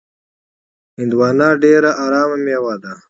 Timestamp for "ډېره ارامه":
1.63-2.37